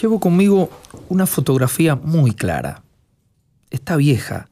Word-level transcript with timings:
Llevo 0.00 0.18
conmigo 0.18 0.70
una 1.10 1.26
fotografía 1.26 1.94
muy 1.94 2.32
clara. 2.32 2.82
Está 3.68 3.96
vieja, 3.96 4.48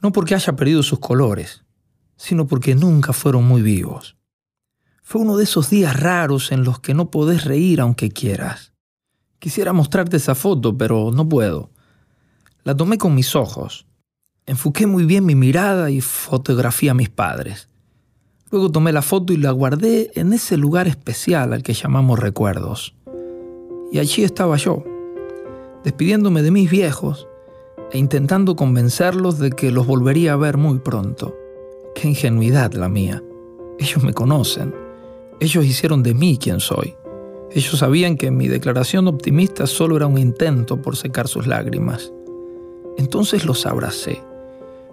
no 0.00 0.10
porque 0.10 0.34
haya 0.34 0.56
perdido 0.56 0.82
sus 0.82 1.00
colores, 1.00 1.64
sino 2.16 2.46
porque 2.46 2.74
nunca 2.74 3.12
fueron 3.12 3.44
muy 3.44 3.60
vivos. 3.60 4.16
Fue 5.02 5.20
uno 5.20 5.36
de 5.36 5.44
esos 5.44 5.68
días 5.68 6.00
raros 6.00 6.50
en 6.50 6.64
los 6.64 6.80
que 6.80 6.94
no 6.94 7.10
podés 7.10 7.44
reír 7.44 7.82
aunque 7.82 8.08
quieras. 8.10 8.72
Quisiera 9.38 9.74
mostrarte 9.74 10.16
esa 10.16 10.34
foto, 10.34 10.78
pero 10.78 11.10
no 11.12 11.28
puedo. 11.28 11.70
La 12.62 12.74
tomé 12.74 12.96
con 12.96 13.14
mis 13.14 13.36
ojos. 13.36 13.86
Enfoqué 14.46 14.86
muy 14.86 15.04
bien 15.04 15.26
mi 15.26 15.34
mirada 15.34 15.90
y 15.90 16.00
fotografié 16.00 16.88
a 16.88 16.94
mis 16.94 17.10
padres. 17.10 17.68
Luego 18.50 18.70
tomé 18.70 18.92
la 18.92 19.02
foto 19.02 19.34
y 19.34 19.36
la 19.36 19.50
guardé 19.50 20.10
en 20.14 20.32
ese 20.32 20.56
lugar 20.56 20.88
especial 20.88 21.52
al 21.52 21.62
que 21.62 21.74
llamamos 21.74 22.18
recuerdos. 22.18 22.94
Y 23.94 24.00
allí 24.00 24.24
estaba 24.24 24.56
yo, 24.56 24.82
despidiéndome 25.84 26.42
de 26.42 26.50
mis 26.50 26.68
viejos 26.68 27.28
e 27.92 27.98
intentando 27.98 28.56
convencerlos 28.56 29.38
de 29.38 29.52
que 29.52 29.70
los 29.70 29.86
volvería 29.86 30.32
a 30.32 30.36
ver 30.36 30.56
muy 30.56 30.80
pronto. 30.80 31.32
Qué 31.94 32.08
ingenuidad 32.08 32.72
la 32.72 32.88
mía. 32.88 33.22
Ellos 33.78 34.02
me 34.02 34.12
conocen. 34.12 34.74
Ellos 35.38 35.64
hicieron 35.64 36.02
de 36.02 36.12
mí 36.12 36.38
quien 36.38 36.58
soy. 36.58 36.96
Ellos 37.52 37.78
sabían 37.78 38.16
que 38.16 38.32
mi 38.32 38.48
declaración 38.48 39.06
optimista 39.06 39.64
solo 39.68 39.96
era 39.96 40.08
un 40.08 40.18
intento 40.18 40.82
por 40.82 40.96
secar 40.96 41.28
sus 41.28 41.46
lágrimas. 41.46 42.12
Entonces 42.98 43.44
los 43.44 43.64
abracé, 43.64 44.20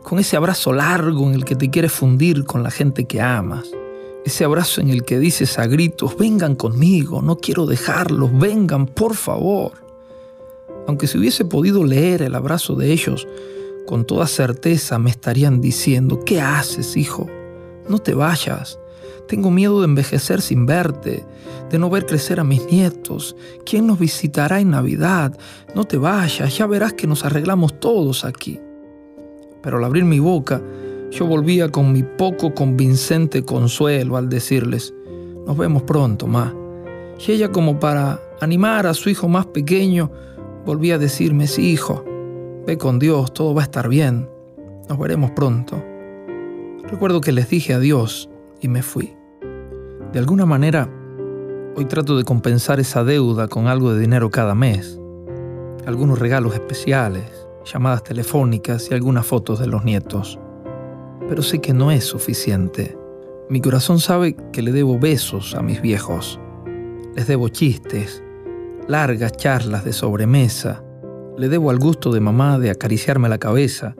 con 0.03 0.19
ese 0.19 0.37
abrazo 0.37 0.73
largo 0.73 1.27
en 1.27 1.33
el 1.33 1.43
que 1.43 1.55
te 1.55 1.71
quieres 1.71 1.91
fundir 1.91 2.43
con 2.43 2.61
la 2.61 2.69
gente 2.69 3.05
que 3.05 3.19
amas, 3.19 3.71
ese 4.25 4.43
abrazo 4.43 4.81
en 4.81 4.89
el 4.89 5.03
que 5.03 5.19
dices 5.19 5.57
a 5.57 5.65
gritos, 5.65 6.15
vengan 6.17 6.55
conmigo, 6.55 7.21
no 7.21 7.37
quiero 7.37 7.65
dejarlos, 7.65 8.37
vengan, 8.37 8.85
por 8.85 9.15
favor. 9.15 9.73
Aunque 10.87 11.07
si 11.07 11.17
hubiese 11.17 11.45
podido 11.45 11.83
leer 11.83 12.21
el 12.21 12.35
abrazo 12.35 12.75
de 12.75 12.91
ellos, 12.91 13.27
con 13.87 14.05
toda 14.05 14.27
certeza 14.27 14.99
me 14.99 15.09
estarían 15.09 15.59
diciendo, 15.59 16.19
¿qué 16.25 16.39
haces, 16.39 16.97
hijo? 16.97 17.27
No 17.89 17.99
te 17.99 18.13
vayas. 18.13 18.79
Tengo 19.27 19.49
miedo 19.49 19.79
de 19.79 19.85
envejecer 19.85 20.41
sin 20.41 20.65
verte, 20.65 21.25
de 21.69 21.79
no 21.79 21.89
ver 21.89 22.05
crecer 22.05 22.39
a 22.39 22.43
mis 22.43 22.65
nietos. 22.65 23.35
¿Quién 23.65 23.87
nos 23.87 23.97
visitará 23.97 24.59
en 24.59 24.71
Navidad? 24.71 25.37
No 25.73 25.85
te 25.85 25.97
vayas, 25.97 26.57
ya 26.57 26.67
verás 26.67 26.93
que 26.93 27.07
nos 27.07 27.25
arreglamos 27.25 27.79
todos 27.79 28.25
aquí. 28.25 28.59
Pero 29.63 29.77
al 29.77 29.83
abrir 29.83 30.05
mi 30.05 30.19
boca, 30.19 30.61
yo 31.11 31.25
volvía 31.25 31.69
con 31.69 31.91
mi 31.91 32.03
poco 32.03 32.53
convincente 32.53 33.43
consuelo 33.43 34.15
al 34.15 34.29
decirles, 34.29 34.93
nos 35.45 35.57
vemos 35.57 35.83
pronto, 35.83 36.25
ma. 36.25 36.55
Y 37.19 37.33
ella 37.33 37.51
como 37.51 37.79
para 37.79 38.19
animar 38.39 38.87
a 38.87 38.93
su 38.93 39.09
hijo 39.09 39.27
más 39.27 39.45
pequeño, 39.47 40.09
volvía 40.65 40.95
a 40.95 40.99
decirme, 40.99 41.47
sí, 41.47 41.71
hijo, 41.71 42.05
ve 42.65 42.77
con 42.77 42.97
Dios, 42.97 43.33
todo 43.33 43.53
va 43.53 43.61
a 43.61 43.65
estar 43.65 43.89
bien, 43.89 44.29
nos 44.87 44.97
veremos 44.97 45.31
pronto. 45.31 45.83
Recuerdo 46.89 47.19
que 47.19 47.33
les 47.33 47.49
dije 47.49 47.73
adiós 47.73 48.29
y 48.61 48.69
me 48.69 48.81
fui. 48.81 49.13
De 50.13 50.19
alguna 50.19 50.45
manera, 50.45 50.89
hoy 51.75 51.85
trato 51.85 52.17
de 52.17 52.23
compensar 52.23 52.79
esa 52.79 53.03
deuda 53.03 53.49
con 53.49 53.67
algo 53.67 53.93
de 53.93 53.99
dinero 53.99 54.29
cada 54.29 54.55
mes, 54.55 54.97
algunos 55.85 56.19
regalos 56.19 56.53
especiales, 56.53 57.47
llamadas 57.65 58.03
telefónicas 58.03 58.89
y 58.89 58.93
algunas 58.93 59.25
fotos 59.25 59.59
de 59.59 59.67
los 59.67 59.83
nietos 59.83 60.39
pero 61.27 61.41
sé 61.41 61.59
que 61.59 61.73
no 61.73 61.91
es 61.91 62.03
suficiente. 62.03 62.97
Mi 63.49 63.61
corazón 63.61 63.99
sabe 63.99 64.35
que 64.51 64.61
le 64.61 64.71
debo 64.71 64.97
besos 64.97 65.55
a 65.55 65.61
mis 65.61 65.81
viejos. 65.81 66.39
Les 67.15 67.27
debo 67.27 67.49
chistes, 67.49 68.23
largas 68.87 69.33
charlas 69.33 69.83
de 69.83 69.93
sobremesa. 69.93 70.83
Le 71.37 71.49
debo 71.49 71.69
al 71.69 71.79
gusto 71.79 72.11
de 72.11 72.19
mamá 72.19 72.59
de 72.59 72.69
acariciarme 72.69 73.29
la 73.29 73.37
cabeza 73.37 73.95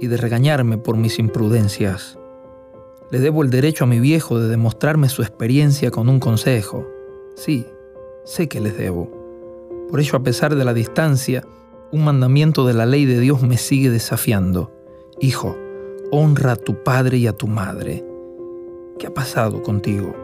y 0.00 0.06
de 0.06 0.16
regañarme 0.16 0.78
por 0.78 0.96
mis 0.96 1.18
imprudencias. 1.18 2.18
Le 3.10 3.20
debo 3.20 3.42
el 3.42 3.50
derecho 3.50 3.84
a 3.84 3.86
mi 3.86 4.00
viejo 4.00 4.38
de 4.38 4.48
demostrarme 4.48 5.08
su 5.08 5.22
experiencia 5.22 5.90
con 5.90 6.08
un 6.08 6.18
consejo. 6.18 6.86
Sí, 7.36 7.66
sé 8.24 8.48
que 8.48 8.60
les 8.60 8.76
debo. 8.76 9.10
Por 9.90 10.00
ello, 10.00 10.16
a 10.16 10.22
pesar 10.22 10.54
de 10.56 10.64
la 10.64 10.72
distancia, 10.72 11.44
un 11.92 12.04
mandamiento 12.04 12.66
de 12.66 12.72
la 12.72 12.86
ley 12.86 13.04
de 13.04 13.20
Dios 13.20 13.42
me 13.42 13.58
sigue 13.58 13.90
desafiando. 13.90 14.72
Hijo, 15.20 15.56
honra 16.14 16.52
a 16.52 16.56
tu 16.56 16.82
padre 16.84 17.16
y 17.16 17.26
a 17.26 17.32
tu 17.32 17.46
madre. 17.46 18.04
¿Qué 18.98 19.06
ha 19.06 19.14
pasado 19.14 19.62
contigo? 19.62 20.14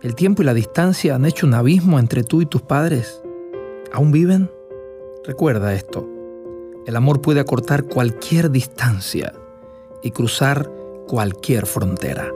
¿El 0.00 0.14
tiempo 0.14 0.40
y 0.40 0.46
la 0.46 0.54
distancia 0.54 1.14
han 1.14 1.26
hecho 1.26 1.46
un 1.46 1.52
abismo 1.52 1.98
entre 1.98 2.24
tú 2.24 2.40
y 2.40 2.46
tus 2.46 2.62
padres? 2.62 3.22
¿Aún 3.92 4.12
viven? 4.12 4.50
Recuerda 5.24 5.74
esto. 5.74 6.08
El 6.86 6.96
amor 6.96 7.20
puede 7.20 7.40
acortar 7.40 7.84
cualquier 7.84 8.50
distancia 8.50 9.34
y 10.02 10.10
cruzar 10.10 10.72
cualquier 11.06 11.66
frontera. 11.66 12.32